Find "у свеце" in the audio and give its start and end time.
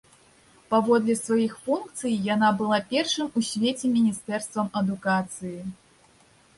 3.41-3.85